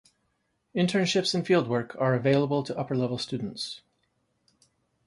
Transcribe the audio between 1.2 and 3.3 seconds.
and field work are available to upper-level